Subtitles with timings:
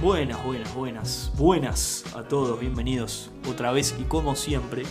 [0.00, 4.82] Buenas, buenas, buenas, buenas a todos, bienvenidos otra vez y como siempre,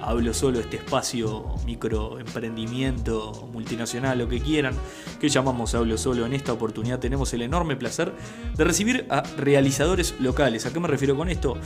[0.00, 4.74] hablo solo este espacio microemprendimiento multinacional, lo que quieran,
[5.20, 6.26] que llamamos Hablo Solo.
[6.26, 8.12] En esta oportunidad tenemos el enorme placer
[8.56, 10.66] de recibir a realizadores locales.
[10.66, 11.56] ¿A qué me refiero con esto?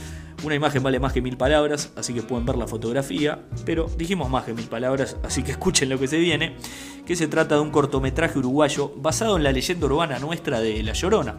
[0.43, 4.29] Una imagen vale más que mil palabras, así que pueden ver la fotografía, pero dijimos
[4.29, 6.55] más que mil palabras, así que escuchen lo que se viene,
[7.05, 10.93] que se trata de un cortometraje uruguayo basado en la leyenda urbana nuestra de La
[10.93, 11.37] Llorona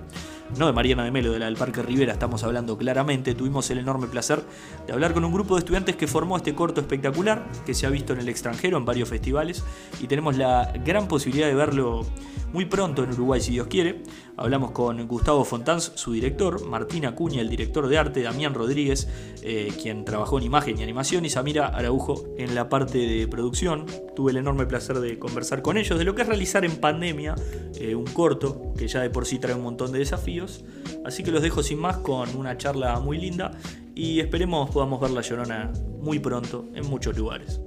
[0.57, 3.79] no de Mariana de Melo, de la del Parque Rivera, estamos hablando claramente, tuvimos el
[3.79, 4.43] enorme placer
[4.87, 7.91] de hablar con un grupo de estudiantes que formó este corto espectacular, que se ha
[7.91, 9.63] visto en el extranjero, en varios festivales,
[10.03, 12.05] y tenemos la gran posibilidad de verlo
[12.53, 14.03] muy pronto en Uruguay, si Dios quiere.
[14.37, 19.07] Hablamos con Gustavo Fontanz, su director, Martín Acuña, el director de arte, Damián Rodríguez,
[19.43, 23.87] eh, quien trabajó en imagen y animación, y Samira Araujo en la parte de producción.
[24.17, 27.37] Tuve el enorme placer de conversar con ellos de lo que es realizar en pandemia
[27.79, 30.65] eh, un corto, que ya de por sí trae un montón de desafíos.
[31.05, 33.53] Así que los dejo sin más con una charla muy linda
[33.99, 37.61] y esperemos podamos ver la llorona muy pronto en muchos lugares.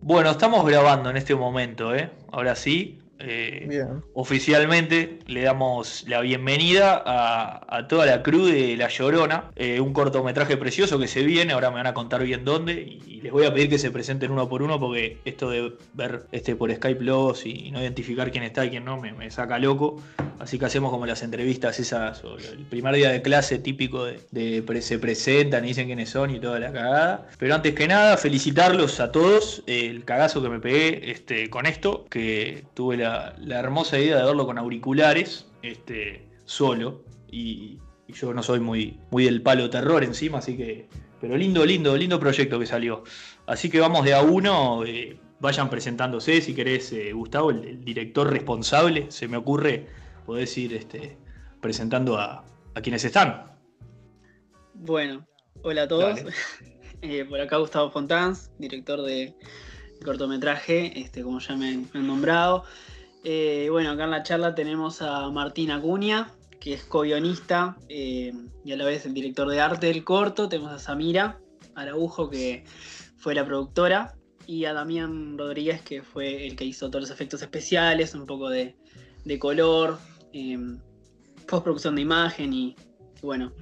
[0.00, 2.10] Bueno, estamos grabando en este momento, ¿eh?
[2.32, 2.98] Ahora sí.
[3.18, 9.92] Eh, oficialmente le damos la bienvenida a, toda la crew de La Llorona, eh, un
[9.92, 13.44] cortometraje precioso que se viene, ahora me van a contar bien dónde y, les voy
[13.44, 17.02] a pedir que se presenten uno por uno porque esto de ver este por Skype
[17.02, 20.00] los y, no identificar quién está y quién no me, saca loco,
[20.38, 24.98] así que hacemos como las entrevistas esas, el primer día de clase típico de, se
[24.98, 29.10] presentan y dicen quiénes son y toda la cagada, pero antes que nada felicitarlos a
[29.10, 33.05] todos, el cagazo que me pegué este, con esto, que tuve la
[33.38, 39.24] la, hermosa idea de verlo con auriculares, este, solo, y, yo no soy muy, muy
[39.24, 40.88] del palo terror encima, así que.
[41.20, 43.02] Pero lindo, lindo, lindo proyecto que salió.
[43.46, 44.84] Así que vamos de a uno.
[44.84, 49.86] Eh, vayan presentándose, si querés, eh, Gustavo, el, director responsable, se me ocurre,
[50.24, 51.16] podés ir este,
[51.60, 52.44] presentando a,
[52.82, 53.56] quienes están.
[54.74, 55.26] Bueno,
[55.62, 56.20] hola a todos.
[57.02, 59.36] Eh, por acá Gustavo Fontanz, director de
[60.02, 62.64] cortometraje, este, como ya me han nombrado.
[63.28, 68.32] Eh, bueno, acá en la charla tenemos a Martín Acuña, que es co-guionista eh,
[68.64, 70.48] y a la vez el director de arte del corto.
[70.48, 71.40] Tenemos a Samira
[71.74, 72.62] Araujo, que
[73.16, 74.14] fue la productora,
[74.46, 78.48] y a Damián Rodríguez, que fue el que hizo todos los efectos especiales, un poco
[78.48, 78.76] de,
[79.40, 79.98] color,
[80.32, 80.56] eh,
[81.48, 82.76] postproducción de imagen y,
[83.22, 83.52] bueno,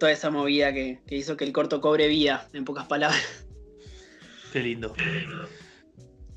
[0.00, 3.44] toda esa movida que, que, hizo que el corto cobre vida, en pocas palabras.
[4.54, 4.94] Qué lindo.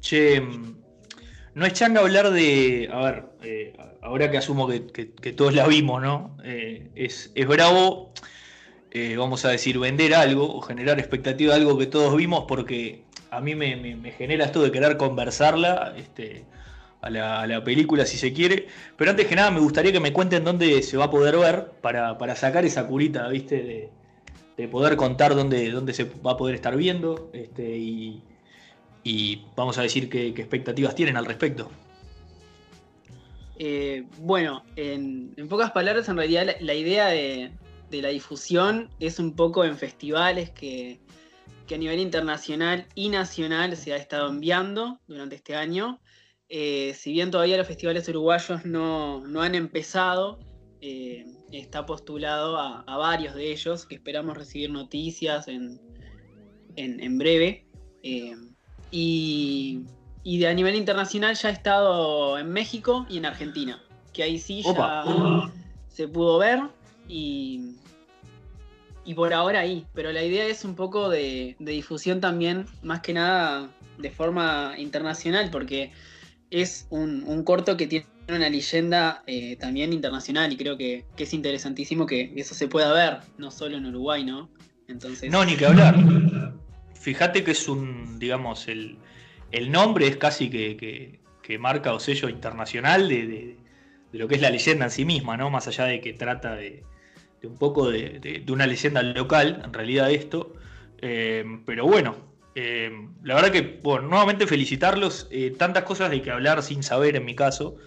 [0.01, 0.43] Che,
[1.55, 2.89] no es changa hablar de.
[2.91, 6.37] A ver, eh, ahora que asumo que, todos la vimos, ¿no?
[6.43, 8.11] Eh, es, bravo,
[8.91, 13.03] eh, vamos a decir, vender algo o generar expectativa de algo que todos vimos, porque
[13.31, 16.43] a mí me, genera esto de querer conversarla este,
[17.01, 18.67] a, la, película si se quiere.
[18.97, 21.71] Pero antes que nada, me gustaría que me cuenten dónde se va a poder ver
[21.81, 23.89] para, sacar esa curita, ¿viste?
[24.57, 28.23] De, poder contar dónde, dónde se va a poder estar viendo este, y
[29.05, 31.69] y vamos a decir qué, expectativas tienen al respecto.
[33.57, 37.51] Eh, bueno, en, pocas palabras, en realidad la, idea de,
[37.91, 40.99] la difusión es un poco en festivales que,
[41.71, 46.01] a nivel internacional y nacional se ha estado enviando durante este año.
[46.49, 50.39] Eh, si bien todavía los festivales uruguayos no, han empezado,
[50.81, 55.79] eh, está postulado a, varios de ellos, que esperamos recibir noticias en,
[56.75, 57.67] en breve.
[58.97, 59.83] Y,
[60.23, 63.83] de a nivel internacional ya he estado en México y en Argentina,
[64.13, 65.51] que ahí sí ya
[65.89, 66.61] se pudo ver
[67.09, 67.75] y,
[69.03, 69.85] y por ahora ahí.
[69.93, 75.49] Pero la idea es un poco de, difusión también, más que nada de forma internacional,
[75.51, 75.91] porque
[76.49, 81.33] es un, corto que tiene una leyenda eh, también internacional y creo que, que, es
[81.33, 84.49] interesantísimo que eso se pueda ver, no solo en Uruguay, ¿no?
[84.87, 85.29] Entonces...
[85.29, 85.95] No, ni que hablar
[87.05, 88.97] fíjate que es un, digamos, el,
[89.69, 91.19] nombre es casi que,
[91.59, 93.57] marca o sello internacional de,
[94.11, 95.51] lo que es la leyenda en sí misma, ¿no?
[95.51, 96.83] Más allá de que trata de,
[97.43, 100.53] un poco de, una leyenda local, en realidad esto.
[100.99, 102.15] Eh, pero bueno,
[102.55, 102.89] eh,
[103.21, 105.27] la verdad que, bueno, nuevamente felicitarlos.
[105.29, 107.77] Eh, tantas cosas de que hablar sin saber en mi caso,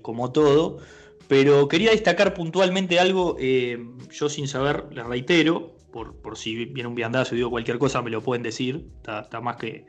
[0.00, 0.78] como todo.
[1.26, 7.34] Pero quería destacar puntualmente algo, yo sin saber, les reitero, por, si viene un viandazo
[7.34, 9.86] y digo cualquier cosa, me lo pueden decir, está, más que,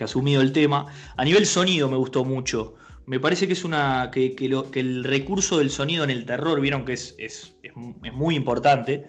[0.00, 0.86] asumido el tema.
[1.16, 2.74] A nivel sonido me gustó mucho.
[3.06, 4.10] Me parece que es una.
[4.12, 4.34] que,
[4.74, 9.06] el recurso del sonido en el terror, vieron que es, es, muy importante.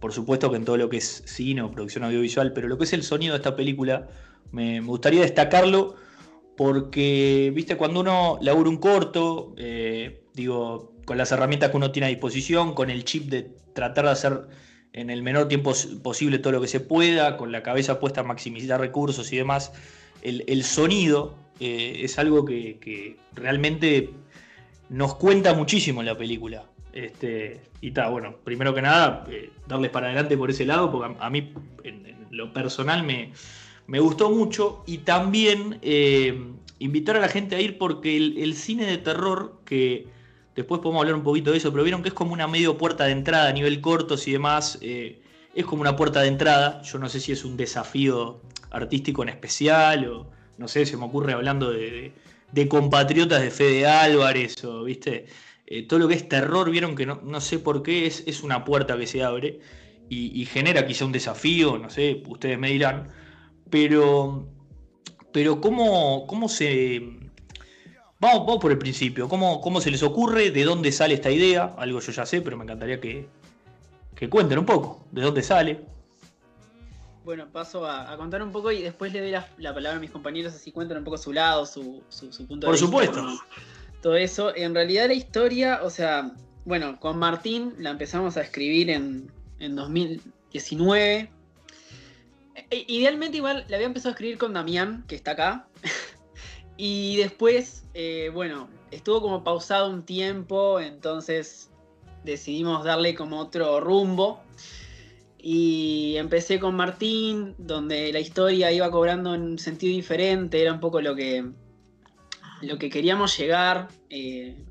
[0.00, 2.84] Por supuesto que en todo lo que es cine o producción audiovisual, pero lo que
[2.84, 4.08] es el sonido de esta película,
[4.50, 5.94] me, gustaría destacarlo
[6.56, 12.06] porque, viste, cuando uno labura un corto, eh, digo, con las herramientas que uno tiene
[12.06, 14.48] a disposición, con el chip de tratar de hacer
[14.92, 15.72] en el menor tiempo
[16.02, 19.72] posible todo lo que se pueda, con la cabeza puesta a maximizar recursos y demás,
[20.22, 24.10] el, sonido eh, es algo que, realmente
[24.88, 26.66] nos cuenta muchísimo en la película.
[26.92, 31.16] Este, y está, bueno, primero que nada, eh, darles para adelante por ese lado, porque
[31.18, 31.52] a, mí
[31.84, 33.32] en, lo personal me,
[33.86, 34.84] me, gustó mucho.
[34.86, 36.38] Y también eh,
[36.78, 40.06] invitar a la gente a ir porque el, cine de terror, que
[40.54, 43.04] después podemos hablar un poquito de eso, pero vieron que es como una medio puerta
[43.04, 45.20] de entrada a nivel cortos y demás, eh,
[45.54, 46.82] es como una puerta de entrada.
[46.82, 48.40] Yo no sé si es un desafío
[48.70, 50.26] artístico en especial o
[50.58, 52.12] no sé, se me ocurre hablando de,
[52.52, 55.26] de compatriotas de Fede Álvarez o, viste
[55.66, 58.64] eh, todo lo que es terror, vieron que no, sé por qué es, es, una
[58.64, 59.60] puerta que se abre
[60.08, 63.08] y, genera quizá un desafío, no sé, ustedes me dirán,
[63.70, 64.46] pero,
[65.32, 67.21] pero ¿cómo, cómo se...
[68.22, 70.52] Vamos, por el principio, ¿Cómo, ¿cómo se les ocurre?
[70.52, 71.74] ¿De dónde sale esta idea?
[71.76, 73.26] Algo yo ya sé, pero me encantaría que,
[74.14, 75.80] que cuenten un poco, ¿de dónde sale?
[77.24, 80.54] Bueno, paso a, contar un poco y después le doy la, palabra a mis compañeros,
[80.54, 82.66] así cuentan un poco su lado, su, su, punto de vista.
[82.66, 83.22] Por supuesto
[84.02, 84.54] todo eso.
[84.54, 86.32] En realidad la historia, o sea,
[86.66, 91.30] bueno, con Martín la empezamos a escribir en, 2019.
[92.70, 95.66] E, idealmente igual la había empezado a escribir con Damián, que está acá.
[96.84, 101.70] Y después, eh, bueno, estuvo como pausado un tiempo, entonces
[102.24, 104.40] decidimos darle como otro rumbo.
[105.38, 111.00] Y empecé con Martín, donde la historia iba cobrando un sentido diferente, era un poco
[111.00, 111.52] lo que,
[112.62, 114.64] lo que queríamos llegar, eh,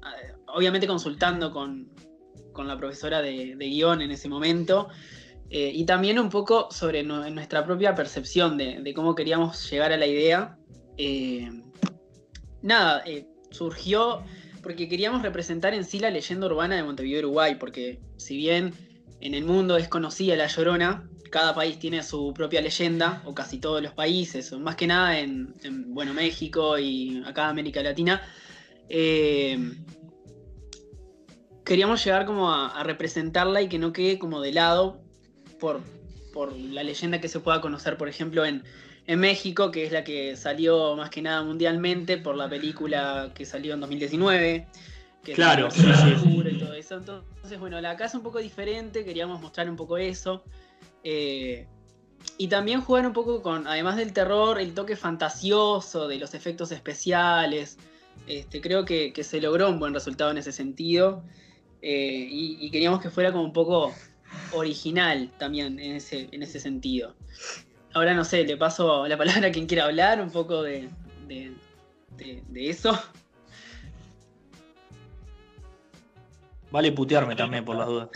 [0.47, 1.93] obviamente consultando con,
[2.57, 4.89] la profesora de, guion en ese momento,
[5.49, 10.07] eh, y también un poco sobre nuestra propia percepción de, cómo queríamos llegar a la
[10.07, 10.57] idea.
[12.61, 13.03] Nada,
[13.51, 14.23] surgió
[14.61, 18.73] porque queríamos representar en sí la leyenda urbana de Montevideo, Uruguay, porque si bien
[19.19, 23.59] en el mundo es conocida la Llorona, cada país tiene su propia leyenda, o casi
[23.59, 25.53] todos los países, más que nada en,
[25.87, 28.21] bueno, México y acá América Latina.
[28.89, 29.57] Eh,
[31.63, 35.01] queríamos llegar como a, representarla y que no quede como de lado
[35.59, 35.81] por,
[36.33, 38.63] por la leyenda que se pueda conocer, por ejemplo, en,
[39.07, 43.73] México, que es la que salió más que nada mundialmente por la película que salió
[43.73, 44.67] en 2019.
[45.23, 46.43] Que claro, sí, sí.
[46.45, 46.95] Y todo eso.
[46.95, 50.43] Entonces, bueno, la casa es un poco diferente, queríamos mostrar un poco eso.
[51.03, 51.67] Eh,
[52.37, 56.71] y también jugar un poco con, además del terror, el toque fantasioso de los efectos
[56.71, 57.77] especiales.
[58.27, 61.23] Este, creo que, se logró un buen resultado en ese sentido.
[61.81, 63.93] Eh, y, queríamos que fuera como un poco
[64.53, 67.15] original también en ese, en ese sentido.
[67.93, 70.89] Ahora no sé, le paso la palabra a quien quiera hablar un poco de,
[71.27, 71.53] de,
[72.17, 72.97] de eso.
[76.71, 78.09] Vale putearme también por las dudas.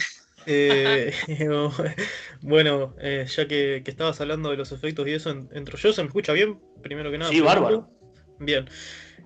[0.47, 1.13] Eh,
[2.41, 6.07] bueno, eh, ya que, estabas hablando de los efectos y eso, entro yo, ¿se me
[6.07, 6.59] escucha bien?
[6.81, 7.31] Primero que nada.
[7.31, 7.89] Sí, bárbaro.
[8.39, 8.67] Bien.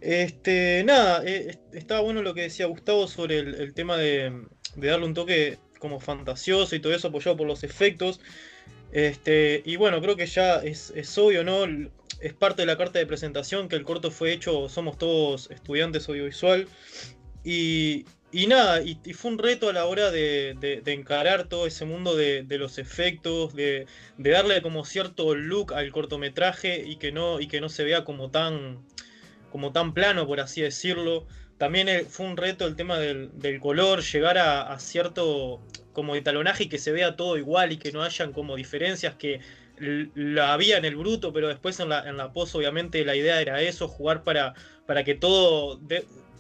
[0.02, 4.32] Este, nada, eh, estaba bueno lo que decía Gustavo sobre el, tema de,
[4.76, 8.22] darle un toque como fantasioso y todo eso apoyado por los efectos.
[8.92, 11.66] Este, y bueno, creo que ya es, obvio, ¿no?
[12.20, 16.10] Es parte de la carta de presentación que el corto fue hecho, somos todos estudiantes
[16.10, 16.68] audiovisual.
[17.44, 22.16] Y, y nada, y, fue un reto a la hora de, encarar todo ese mundo
[22.16, 27.62] de, los efectos, de, darle como cierto look al cortometraje y que no, y que
[27.62, 28.86] no se vea como tan,
[29.52, 31.28] como tan plano, por así decirlo.
[31.60, 35.62] También eh, fue un reto el tema del, color, llegar a, cierto
[35.92, 39.42] como talonaje y que se vea todo igual y que no hayan como diferencias que
[39.78, 43.42] la había en el bruto, pero después en la, en la pos obviamente la idea
[43.42, 44.54] era eso, jugar para,
[44.86, 45.82] para que todo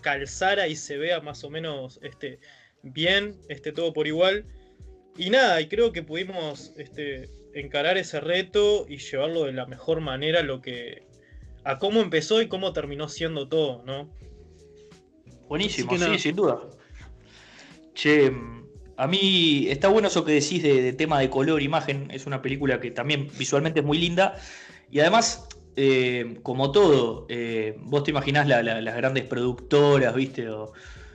[0.01, 2.39] calzara y se vea más o menos este,
[2.81, 4.45] bien, este, todo por igual.
[5.17, 9.99] Y nada, y creo que pudimos este, encarar ese reto y llevarlo de la mejor
[9.99, 11.03] manera lo que,
[11.65, 14.09] a cómo empezó y cómo terminó siendo todo, ¿no?
[15.49, 16.61] Buenísimo, sí, sin duda.
[17.93, 18.31] Che,
[18.95, 22.09] a mí está bueno eso que decís de, tema de color, imagen.
[22.11, 24.35] Es una película que también visualmente es muy linda.
[24.91, 30.49] Y además eh, como todo, eh, vos te imaginás las grandes productoras, ¿viste?
[30.49, 30.73] O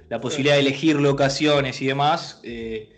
[0.08, 2.90] la posibilidad de elegir locaciones y demás, eh,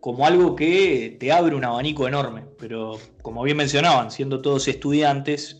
[0.00, 2.42] como algo que te abre un abanico enorme.
[2.58, 5.58] Pero como bien mencionaban, siendo todos estudiantes,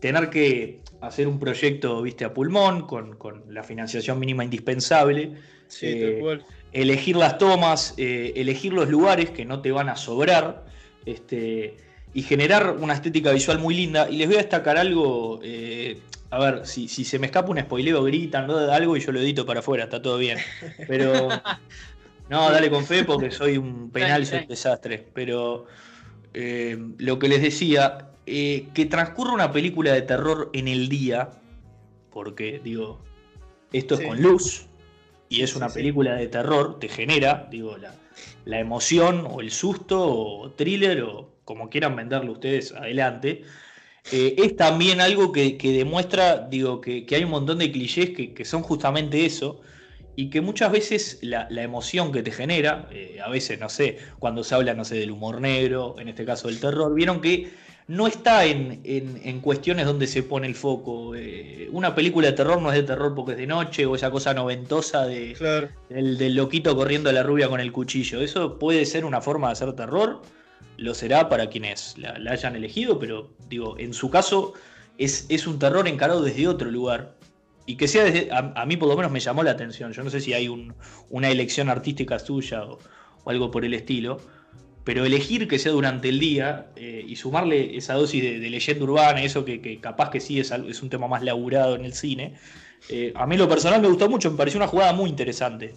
[0.00, 2.24] tener que hacer un proyecto, ¿viste?
[2.24, 5.34] A pulmón, con, la financiación mínima indispensable.
[6.72, 10.66] elegir las tomas, elegir los lugares que no te van a sobrar.
[11.06, 11.76] Este,
[12.14, 14.08] y generar una estética visual muy linda.
[14.10, 16.00] Y les voy a destacar algo, eh,
[16.30, 18.58] a ver, si, se me escapa un spoileo, gritan ¿no?
[18.58, 20.38] algo y yo lo edito para afuera, está todo bien.
[20.86, 21.28] Pero
[22.28, 25.06] no, dale con fe porque soy un penal, soy un desastre.
[25.12, 25.66] Pero
[26.34, 31.30] eh, lo que les decía, eh, que transcurra una película de terror en el día,
[32.10, 33.00] porque digo,
[33.72, 34.66] esto es con luz
[35.28, 37.94] y es una película de terror, te genera, digo, la,
[38.44, 43.42] la emoción o el susto o thriller o como quieran venderlo ustedes, adelante.
[44.12, 48.62] Eh, es también algo que, demuestra, digo, que, hay un montón de clichés que, son
[48.62, 49.60] justamente eso,
[50.14, 54.44] y que muchas veces la, emoción que te genera, eh, a veces, no sé, cuando
[54.44, 57.50] se habla, no sé, del humor negro, en este caso del terror, vieron que
[57.88, 61.14] no está en, cuestiones donde se pone el foco.
[61.14, 64.10] Eh, una película de terror no es de terror porque es de noche o esa
[64.10, 65.34] cosa noventosa de,
[65.88, 68.20] del, del, loquito corriendo a la rubia con el cuchillo.
[68.20, 70.20] Eso puede ser una forma de hacer terror
[70.78, 74.54] lo será para quienes la, hayan elegido, pero digo, en su caso
[74.96, 77.14] es, es, un terror encarado desde otro lugar.
[77.66, 79.92] Y que sea desde, a, mí por lo menos me llamó la atención.
[79.92, 80.48] Yo no sé si hay
[81.10, 82.78] una elección artística suya o,
[83.26, 84.20] algo por el estilo,
[84.84, 89.22] pero elegir que sea durante el día eh, y sumarle esa dosis de, leyenda urbana,
[89.22, 92.34] eso que, capaz que sí es, es, un tema más laburado en el cine,
[92.88, 95.74] eh, a mí lo personal me gustó mucho, me pareció una jugada muy interesante.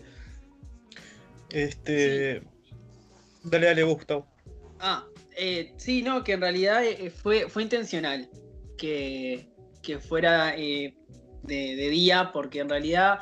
[1.49, 2.41] Este.
[3.43, 4.27] Dale, dale, Gustavo.
[4.79, 5.05] Ah,
[5.35, 6.81] eh, sí, no, que en realidad
[7.21, 8.29] fue, fue intencional
[8.81, 10.95] que, fuera eh,
[11.43, 13.19] de, día, porque en realidad,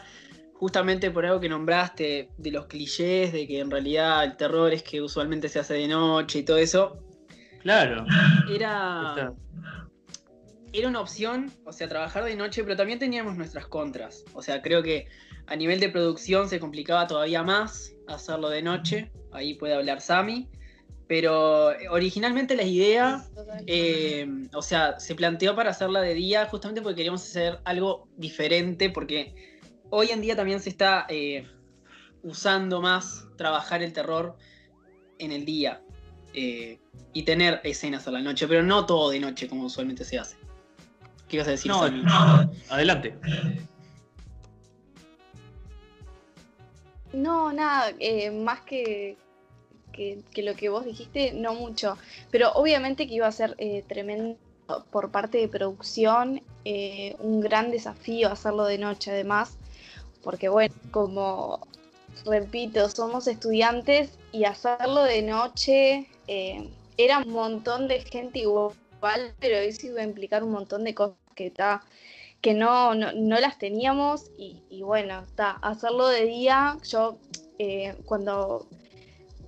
[0.60, 4.84] justamente por algo que nombraste, de los clichés, de que en realidad el terror es
[4.84, 7.00] que usualmente se hace de noche y todo eso.
[7.62, 8.06] Claro.
[8.54, 9.34] Era.
[10.74, 14.25] Era una opción, o sea, trabajar de noche, pero también teníamos nuestras contras.
[14.34, 15.08] O sea, creo que
[15.48, 19.12] a nivel de producción se complicaba todavía más hacerlo de noche.
[19.32, 20.50] Ahí puede hablar Sami.
[21.08, 23.24] Pero eh, originalmente la idea,
[23.66, 28.89] eh, o sea, se planteó para hacerla de día justamente porque queríamos hacer algo diferente,
[28.89, 29.59] porque
[29.89, 31.48] hoy en día también se está eh,
[32.24, 34.38] usando más trabajar el terror
[35.17, 35.81] en el día
[36.31, 40.38] y tener escenas a la noche, pero no todo de noche como usualmente se hace.
[41.27, 41.69] ¿Qué ibas a decir?
[41.69, 41.81] No,
[42.69, 43.17] adelante.
[47.12, 47.91] No, nada,
[48.31, 49.17] más que
[50.31, 51.98] que, lo que vos dijiste, no mucho.
[52.31, 54.38] Pero obviamente que iba a ser eh, tremendo
[54.91, 59.58] por parte de producción, eh, un gran desafío hacerlo de noche además,
[60.24, 61.68] porque bueno, como
[62.26, 68.74] repito, somos estudiantes y hacerlo de noche eh, era un montón de gente igual,
[69.40, 71.82] pero eso iba a implicar un montón de cosas que está
[72.42, 77.18] que no, no, las teníamos y, bueno, está, hacerlo de día, yo
[78.06, 78.66] cuando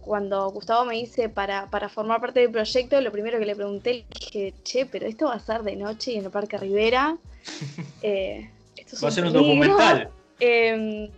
[0.02, 4.06] cuando Gustavo me dice para, formar parte del proyecto, lo primero que le pregunté, le
[4.20, 7.18] dije, che, pero esto va a ser de noche y en el Parque Rivera.
[8.04, 8.50] Eh,
[9.04, 10.10] va a ser un documental.
[10.42, 11.10] Em,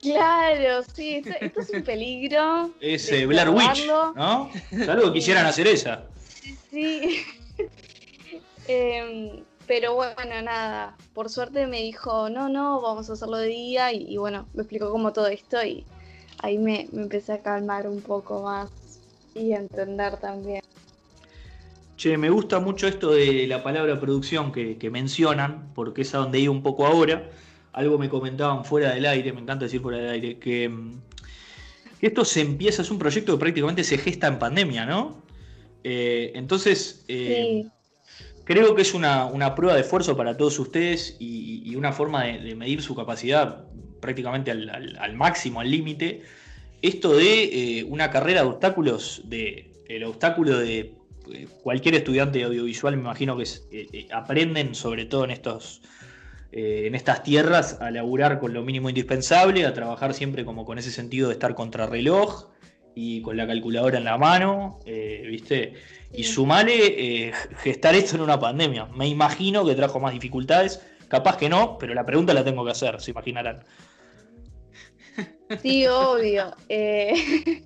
[0.00, 2.70] claro, sí, esto, es un peligro.
[2.80, 4.50] Es eh, Blair Witch, ¿no?
[4.88, 6.04] Algo quisieran hacer esa.
[6.70, 7.22] Sí.
[8.68, 13.92] Em, pero bueno, nada, por suerte me dijo, no, no, vamos a hacerlo de día
[13.92, 15.84] y, y bueno, me explicó cómo todo esto y,
[16.38, 18.70] ahí me, empecé a calmar un poco más
[19.34, 20.62] y a entender también.
[21.96, 26.40] Che, me gusta mucho esto de la palabra producción que, mencionan, porque es a donde
[26.40, 27.30] iba un poco ahora.
[27.76, 30.70] Algo me comentaban fuera del aire, me encanta decir fuera del aire, que,
[32.00, 35.22] esto se empieza, es un proyecto que prácticamente se gesta en pandemia, ¿no?
[35.84, 37.66] Eh, entonces, eh,
[38.44, 42.80] creo que es una, prueba de esfuerzo para todos ustedes y, una forma de, medir
[42.80, 43.66] su capacidad
[44.00, 46.22] prácticamente al, máximo, al límite,
[46.80, 50.94] esto de eh, una carrera de obstáculos, de el obstáculo de
[51.62, 55.82] cualquier estudiante de audiovisual, me imagino que aprenden sobre todo en estos
[56.52, 60.90] en estas tierras a laburar con lo mínimo indispensable, a trabajar siempre como con ese
[60.90, 62.48] sentido de estar contra reloj
[62.94, 65.74] y con la calculadora en la mano, ¿viste?
[66.12, 68.86] Y sumale gestar esto en una pandemia.
[68.96, 72.70] Me imagino que trajo más dificultades, capaz que no, pero la pregunta la tengo que
[72.70, 73.62] hacer, se imaginarán.
[75.62, 76.54] Sí, obvio.
[76.68, 77.62] Eh,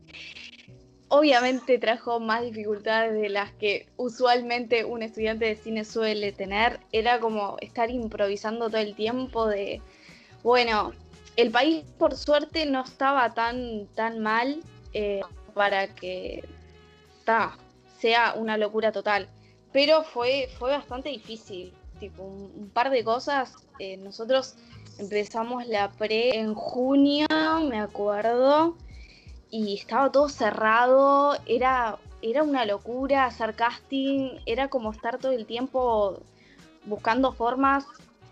[1.11, 6.81] obviamente trajo más dificultades de las que usualmente un estudiante de cine suele tener.
[6.93, 9.83] Era como estar improvisando todo el tiempo de,
[10.43, 10.93] bueno,
[11.37, 14.63] el país por suerte no estaba tan, tan mal
[14.95, 15.21] eh,
[15.55, 16.43] para que
[17.99, 19.29] sea una locura total.
[19.73, 21.73] Pero fue, fue bastante difícil.
[22.01, 23.55] Tipo, un, par de cosas.
[23.79, 24.57] Eh, nosotros
[25.01, 27.27] Empezamos la pre en junio,
[27.67, 28.77] me acuerdo,
[29.51, 31.37] y estaba todo cerrado.
[31.47, 36.23] Era era una locura hacer casting, era como estar todo el tiempo
[36.85, 37.85] buscando formas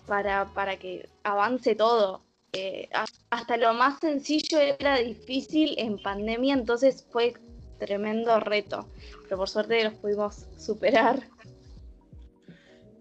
[0.07, 2.21] para, para que avance todo.
[2.53, 2.89] Eh,
[3.31, 7.35] hasta lo más sencillo era difícil en pandemia, entonces fue
[7.79, 8.89] tremendo reto,
[9.25, 11.23] pero por suerte los pudimos superar.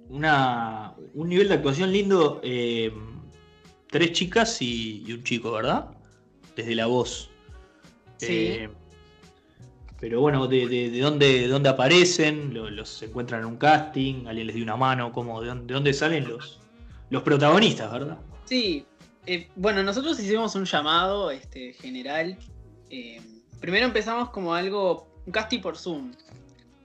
[0.09, 2.93] Una, un nivel de actuación lindo, eh,
[3.89, 5.91] tres chicas y, un chico, ¿verdad?
[6.55, 7.29] Desde la voz.
[8.17, 8.47] Sí.
[8.49, 8.69] Eh,
[9.99, 12.53] pero bueno, ¿de, dónde, dónde aparecen?
[12.53, 14.27] ¿Los, encuentran en un casting?
[14.27, 15.11] ¿Alguien les dio una mano?
[15.11, 16.59] ¿Cómo, de, dónde, salen los,
[17.09, 18.17] los protagonistas, verdad?
[18.45, 18.85] Sí,
[19.25, 22.37] eh, bueno, nosotros hicimos un llamado este, general.
[22.91, 23.19] Eh,
[23.59, 26.11] primero empezamos como algo, un casting por Zoom,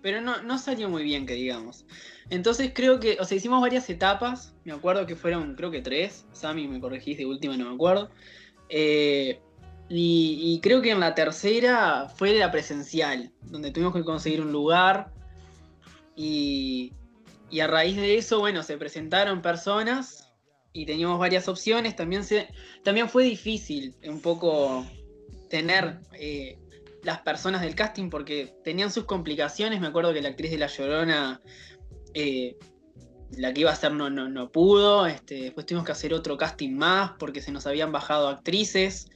[0.01, 1.85] pero no, no, salió muy bien, que digamos.
[2.31, 6.25] Entonces creo que, o sea, hicimos varias etapas, me acuerdo que fueron, creo que tres,
[6.33, 8.11] Sammy me corregís de última, no me acuerdo.
[8.71, 9.39] Eh,
[9.95, 15.13] y, creo que en la tercera fue la presencial, donde tuvimos que conseguir un lugar
[16.17, 16.93] y,
[17.61, 20.33] a raíz de eso, bueno, se presentaron personas
[20.73, 21.95] y teníamos varias opciones.
[21.95, 22.49] También, se,
[22.83, 24.87] también fue difícil un poco
[25.51, 26.59] tener eh,
[27.03, 29.83] las personas del casting porque tenían sus complicaciones.
[29.83, 31.43] Me acuerdo que la actriz de La Llorona,
[32.15, 32.57] eh,
[33.37, 35.07] la que iba a ser no, no, no pudo.
[35.07, 39.11] Este, después tuvimos que hacer otro casting más porque se nos habían bajado actrices.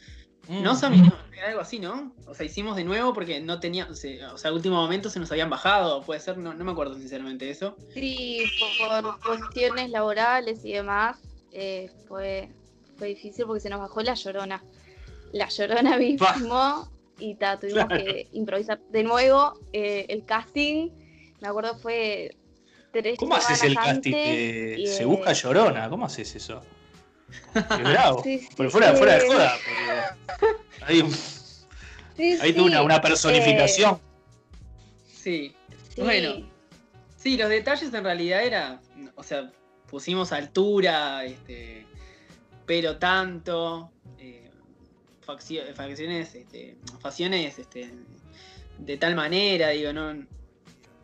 [0.49, 0.77] No, mm.
[0.77, 1.11] Sammy,
[1.45, 2.13] algo así, ¿no?
[2.27, 5.31] O sea, hicimos de nuevo porque no tenía, o sea, al último momento se nos
[5.33, 7.77] habían bajado, puede ser, no, no me acuerdo sinceramente eso.
[7.93, 8.45] Sí,
[8.79, 11.19] por cuestiones laborales y demás,
[11.53, 12.49] eh, fue,
[12.97, 14.63] fue difícil porque se nos bajó la llorona.
[15.33, 16.89] La llorona mismo
[17.19, 20.91] y ta, tuvimos que improvisar de nuevo eh, el casting.
[21.41, 22.37] Me acuerdo fue
[22.93, 24.13] tres ¿Cómo haces el casting?
[24.13, 26.63] se busca llorona, ¿cómo haces eso?
[27.53, 28.23] Qué bravo.
[28.57, 29.53] Pero fuera, fuera de joda.
[30.87, 31.03] Hay,
[32.41, 34.01] hay una, una, personificación.
[35.07, 35.55] Sí.
[35.97, 36.49] Bueno.
[37.17, 38.81] Sí, los detalles en realidad era.
[39.17, 39.51] O sea,
[39.89, 41.87] pusimos altura, este,
[42.67, 44.51] pero tanto, eh,
[45.23, 47.93] facciones, este, facciones este,
[48.79, 50.27] de tal manera, digo, no.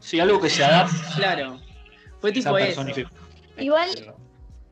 [0.00, 1.14] Sí, algo que se adapta.
[1.16, 1.60] Claro,
[2.20, 2.84] fue tipo eso.
[3.58, 4.14] Igual,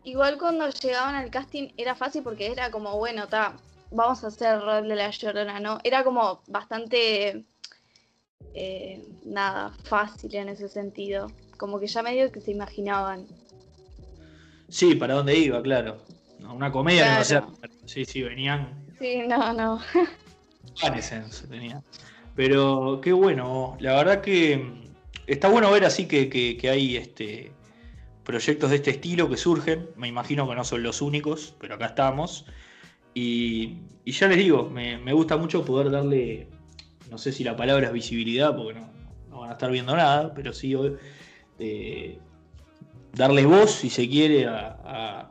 [0.04, 3.56] igual cuando llegaban al casting era fácil porque era como, bueno, está,
[3.90, 5.78] vamos a hacer el rol de la llorona, ¿no?
[5.84, 7.44] Era como bastante,
[8.54, 11.30] eh, nada, fácil en ese sentido.
[11.56, 13.26] Como que ya medio que se imaginaban.
[14.68, 15.98] Sí, para dónde iba, claro.
[16.40, 17.46] Una comedia que no sea.
[17.84, 18.86] Sí, sí, venían.
[18.98, 19.80] Sí, no, no.
[21.02, 21.82] se tenía.
[22.34, 24.90] Pero qué bueno, la verdad que
[25.26, 27.52] está bueno ver así que, hay este
[28.24, 29.90] proyectos de este estilo que surgen.
[29.96, 32.46] Me imagino que no son los únicos, pero acá estamos.
[33.14, 36.48] Y, ya les digo, me, gusta mucho poder darle,
[37.10, 38.80] no sé si la palabra es visibilidad, porque
[39.28, 40.74] no, van a estar viendo nada, pero sí
[41.58, 42.18] eh,
[43.12, 45.30] darle voz, si se quiere, a,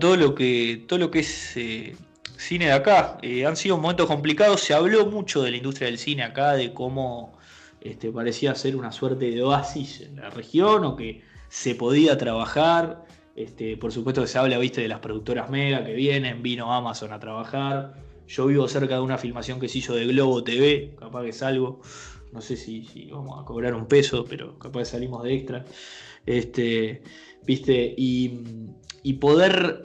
[0.00, 1.94] todo lo que todo lo que es eh,
[2.36, 3.18] cine de acá.
[3.22, 6.72] Eh, han sido momentos complicados, se habló mucho de la industria del cine acá, de
[6.72, 7.32] cómo
[7.80, 13.05] este, parecía ser una suerte de oasis en la región o que se podía trabajar.
[13.36, 17.12] Este, por supuesto que se habla, viste, de las productoras mega que vienen, vino Amazon
[17.12, 17.94] a trabajar.
[18.26, 21.82] Yo vivo cerca de una filmación que se hizo de Globo TV, capaz que salgo.
[22.32, 25.64] No sé si, vamos a cobrar un peso, pero capaz que salimos de extra.
[26.24, 27.02] Este,
[27.44, 27.94] ¿Viste?
[27.96, 29.84] Y, poder,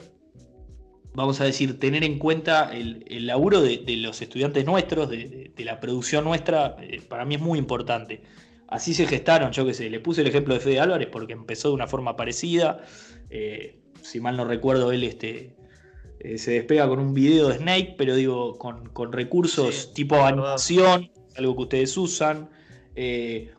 [1.12, 6.24] vamos a decir, tener en cuenta el, laburo de, los estudiantes nuestros, de, la producción
[6.24, 8.22] nuestra, eh, para mí es muy importante.
[8.72, 11.68] Así se gestaron, yo qué sé, le puse el ejemplo de Fede Álvarez porque empezó
[11.68, 12.84] de una forma parecida.
[13.30, 15.54] Eh, si mal no recuerdo, él este,
[16.20, 21.54] eh, se despega con un video de Snake, pero digo, con, recursos tipo animación, algo
[21.54, 22.48] que ustedes usan,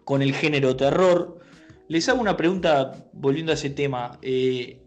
[0.04, 1.44] con el género terror.
[1.88, 4.18] Les hago una pregunta volviendo a ese tema.
[4.22, 4.80] Eh,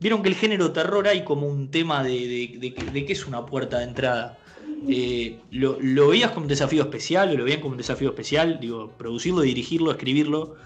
[0.00, 3.78] vieron que el género terror hay como un tema de, de, que es una puerta
[3.78, 4.38] de entrada.
[4.88, 8.58] Eh, ¿lo, veías como un desafío especial o lo veían como un desafío especial?
[8.60, 10.56] Digo, producirlo, dirigirlo, escribirlo.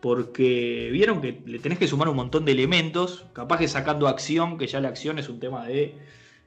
[0.00, 4.58] Porque vieron que le tenés que sumar un montón de elementos, capaz que sacando acción,
[4.58, 5.94] que ya la acción es un tema de,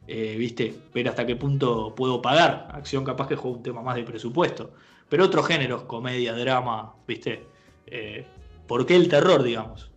[0.07, 2.67] eh, viste, ver hasta qué punto puedo pagar.
[2.71, 4.71] Acción capaz que juega un tema más de presupuesto.
[5.09, 7.45] Pero otros géneros, comedia, drama, viste,
[8.67, 9.89] ¿Por qué el terror, digamos?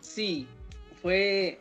[0.00, 0.46] Sí,
[1.00, 1.60] fue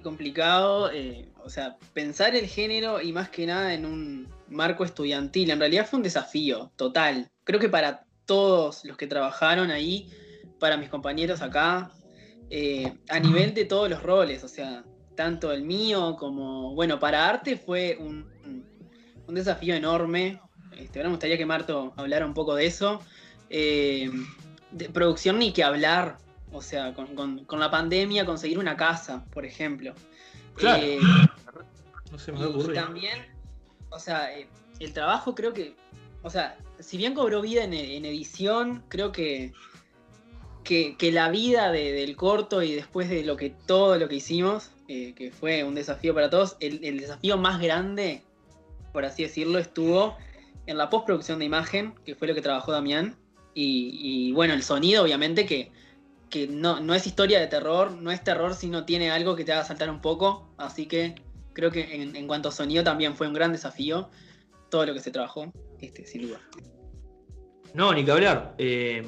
[0.00, 5.50] complicado, eh, o sea, pensar el género y más que nada en un marco estudiantil,
[5.50, 7.30] en realidad fue un desafío total.
[7.44, 10.10] Creo que para todos los que trabajaron ahí,
[10.58, 11.90] para mis compañeros acá,
[12.50, 14.84] eh, a nivel de todos los roles, o sea,
[15.16, 18.26] tanto el mío como, bueno, para arte fue un,
[19.26, 20.40] un desafío enorme,
[20.78, 23.00] Este, ahora me gustaría que Marto hablara un poco de eso.
[23.50, 24.10] Eh,
[24.72, 26.18] de producción ni que hablar,
[26.54, 29.92] o sea, con, la pandemia conseguir una casa, por ejemplo.
[30.54, 30.82] Claro.
[30.82, 30.98] Eh,
[32.10, 33.26] no se me y, también,
[33.90, 35.74] o sea, eh, el trabajo creo que,
[36.22, 39.52] o sea, si bien cobró vida en, edición, creo que,
[40.62, 45.32] que, la vida del corto y después de lo que todo lo que hicimos, que
[45.38, 48.22] fue un desafío para todos, el, el desafío más grande,
[48.92, 50.16] por así decirlo, estuvo
[50.66, 53.16] en la postproducción de imagen, que fue lo que trabajó Damián,
[53.54, 55.70] y, bueno, el sonido obviamente que,
[56.50, 59.52] no, no, es historia de terror, no es terror si no tiene algo que te
[59.52, 61.14] haga saltar un poco, así que
[61.52, 64.10] creo que en, cuanto a sonido también fue un gran desafío
[64.70, 66.32] todo lo que se trabajó, este, sin.
[67.74, 68.54] No, ni que hablar.
[68.58, 69.06] Eh,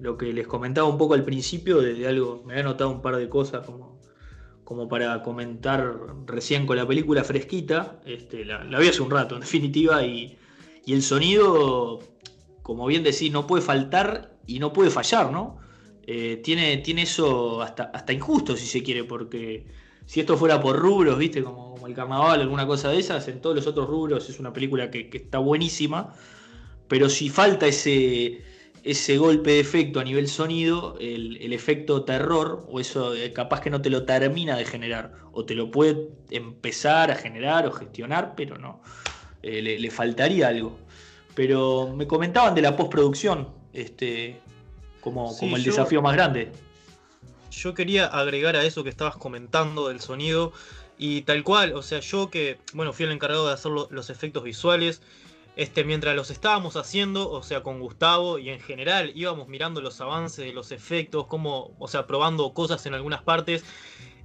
[0.00, 3.16] lo que les comentaba un poco al principio de, algo, me había notado un par
[3.16, 4.00] de cosas como,
[4.64, 5.94] como para comentar
[6.26, 10.36] recién con la película fresquita, este, la, la vi hace un rato en definitiva y
[10.86, 12.00] y el sonido,
[12.62, 15.58] como bien decís, no puede faltar y no puede fallar, ¿no?
[16.06, 19.64] Eh, tiene, tiene eso hasta, hasta injusto, si se quiere, porque
[20.06, 21.42] si esto fuera por rubros, ¿viste?
[21.42, 24.90] Como, el carnaval, alguna cosa de esas, en todos los otros rubros es una película
[24.90, 26.14] que, está buenísima,
[26.88, 28.42] pero si falta ese,
[28.82, 33.70] ese golpe de efecto a nivel sonido, el, efecto terror, o eso eh, capaz que
[33.70, 38.34] no te lo termina de generar, o te lo puede empezar a generar o gestionar,
[38.36, 38.80] pero no.
[39.42, 40.78] Eh, le, faltaría algo.
[41.34, 44.40] Pero me comentaban de la postproducción, este,
[45.04, 46.50] como, como el desafío más grande.
[47.50, 50.52] Yo quería agregar a eso que estabas comentando del sonido.
[50.96, 54.42] Y tal cual, o sea, yo que, bueno, fui el encargado de hacer los efectos
[54.42, 55.02] visuales.
[55.56, 60.00] Este, mientras los estábamos haciendo, o sea, con Gustavo y en general íbamos mirando los
[60.00, 63.64] avances de los efectos, como, o sea, probando cosas en algunas partes.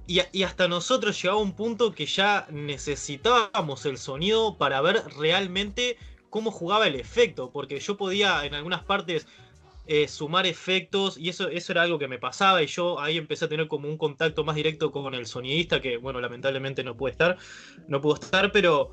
[0.06, 5.98] Y, hasta nosotros llegaba un punto que ya necesitábamos el sonido para ver realmente
[6.30, 9.28] cómo jugaba el efecto, porque yo podía en algunas partes
[9.92, 13.46] eh, sumar efectos y eso, eso era algo que me pasaba y yo ahí empecé
[13.46, 17.12] a tener como un contacto más directo con el sonidista que bueno lamentablemente no puede
[17.12, 17.38] estar
[17.88, 18.92] no pudo estar pero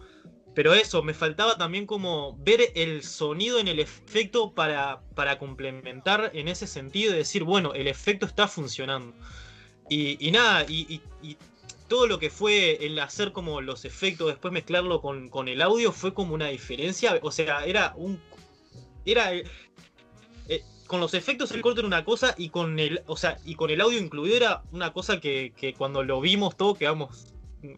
[0.55, 6.31] pero eso me faltaba también como ver el sonido en el efecto para, para complementar
[6.33, 9.13] en ese sentido y decir bueno el efecto está funcionando
[9.89, 11.01] y, nada, y,
[11.87, 16.13] todo lo que fue el hacer como los efectos, después mezclarlo con, el audio, fue
[16.13, 17.17] como una diferencia.
[17.21, 18.19] O sea, era un.
[19.05, 19.31] Era.
[20.87, 23.01] Eh, eh, con los efectos el corte era una cosa y con el.
[23.07, 26.75] O sea, y con el audio incluido era una cosa que, cuando lo vimos todo
[26.75, 27.33] quedamos.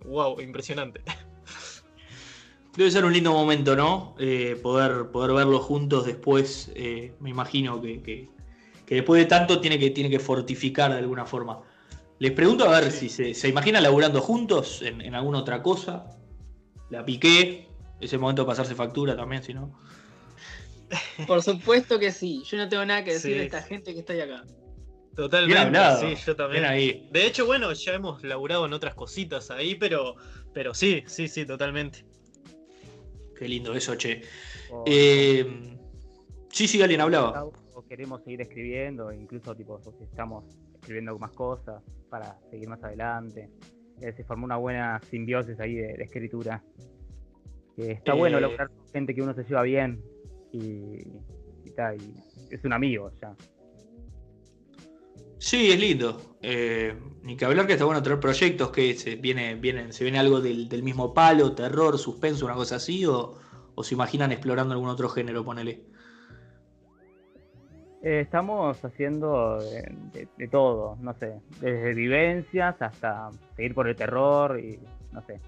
[0.06, 1.02] Wow, impresionante.
[2.76, 4.15] Debe ser un lindo momento, ¿no?
[4.19, 6.72] Eh, poder, poder verlo juntos después.
[7.19, 11.62] me imagino que, que, después de tanto tiene que, tiene que fortificar de alguna forma.
[12.19, 16.06] Les pregunto a ver si se, se imaginan laburando juntos en, alguna otra cosa.
[16.89, 17.67] La piqué.
[18.00, 19.78] Es el momento de pasarse factura también, si no.
[21.28, 22.43] Por supuesto que sí.
[22.45, 24.43] Yo no tengo nada que decir de esta gente que está ahí acá.
[25.15, 26.65] Totalmente, sí, yo también.
[26.65, 27.08] Ahí.
[27.12, 30.15] De hecho, bueno, ya hemos laburado en otras cositas ahí, pero,
[30.54, 32.06] pero sí, sí, sí, totalmente.
[33.38, 34.21] Qué lindo eso, che.
[34.71, 34.84] Oh.
[34.88, 35.78] Eh,
[36.52, 37.49] sí, sí, alguien hablaba.
[37.88, 43.49] queremos seguir escribiendo, incluso tipo, estamos escribiendo más cosas para seguir más adelante.
[44.02, 46.63] Eh, se formó una buena simbiosis ahí de, escritura.
[47.75, 50.02] está bueno eh, lograr gente que uno se lleva bien
[50.52, 51.04] y,
[52.50, 53.34] es un amigo ya.
[55.38, 56.38] Sí, es lindo.
[56.42, 60.20] Eh, ni que hablar que está bueno tener proyectos que se viene, vienen, se viene
[60.20, 63.38] algo del, mismo palo, terror, suspenso, una cosa así, o,
[63.76, 65.90] o se imaginan explorando algún otro género, ponele.
[68.02, 74.80] Eh, estamos haciendo de, todo, no sé, desde vivencias hasta seguir por el terror y
[75.12, 75.42] no sé.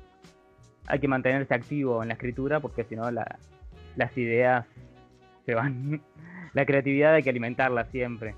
[0.88, 4.66] Hay que mantenerse activo en la escritura porque si no las ideas
[5.46, 6.02] se van.
[6.54, 8.36] la creatividad hay que alimentarla siempre.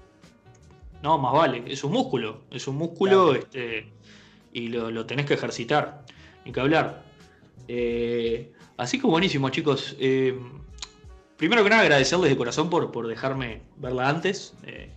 [1.01, 3.87] No, más vale, es un músculo, es un músculo este,
[4.53, 6.05] y lo, tenés que ejercitar,
[6.45, 7.03] ni que hablar.
[7.67, 9.97] Eh, así que buenísimo, chicos.
[9.99, 10.39] Eh,
[11.35, 14.55] primero que nada agradecerles de corazón por, por dejarme verla antes.
[14.65, 14.91] Eh,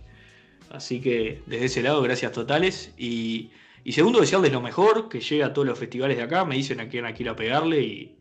[0.69, 2.93] así que desde ese lado, gracias totales.
[2.97, 3.51] Y,
[3.89, 6.45] segundo, desearles lo mejor, que llegue a todos los festivales de acá.
[6.45, 8.13] Me dicen a quién aquí a pegarle y,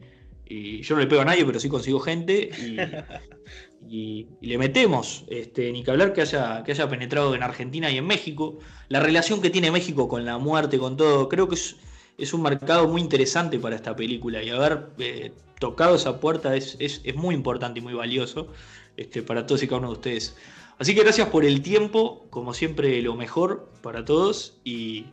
[0.83, 2.51] yo no le pego a nadie, pero sí consigo gente.
[2.59, 2.77] Y,
[3.89, 8.07] le metemos, este, ni que hablar que haya, que haya penetrado en Argentina y en
[8.07, 8.59] México.
[8.89, 11.77] La relación que tiene México con la muerte, con todo, creo que es,
[12.19, 14.43] es un mercado muy interesante para esta película.
[14.43, 16.79] Y haber eh, tocado esa puerta es,
[17.15, 18.49] muy importante y muy valioso
[18.97, 20.37] este, para todos y cada uno de ustedes.
[20.79, 25.07] Así que gracias por el tiempo, como siempre lo mejor para todos y,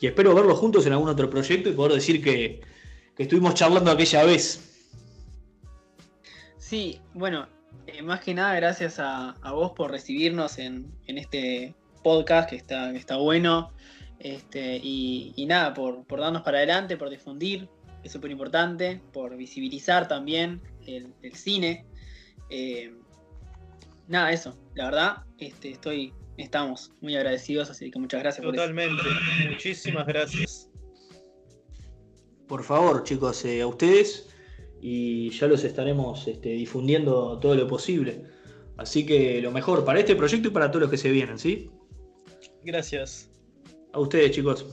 [0.00, 2.60] espero verlos juntos en algún otro proyecto y poder decir que,
[3.18, 4.68] estuvimos charlando aquella vez.
[6.58, 7.46] Sí, bueno,
[7.86, 13.16] eh, más que nada gracias a, vos por recibirnos en, este podcast que está, está
[13.16, 13.72] bueno.
[14.18, 17.68] Este, y, nada, por, darnos para adelante, por difundir,
[18.04, 21.84] es súper importante, por visibilizar también el, cine.
[22.48, 22.94] Eh,
[24.06, 29.02] nada, eso, la verdad, este, estoy, estamos muy agradecidos, así que muchas gracias Totalmente,
[29.48, 30.68] muchísimas gracias.
[32.46, 34.31] Por favor, chicos, eh, a ustedes
[34.84, 38.24] y ya los estaremos este, difundiendo todo lo posible.
[38.76, 41.70] Así que lo mejor para este proyecto y para todos los que se vienen, ¿sí?
[42.64, 43.30] Gracias.
[43.92, 44.66] A ustedes, chicos.